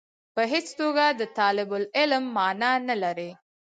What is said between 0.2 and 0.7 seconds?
په هېڅ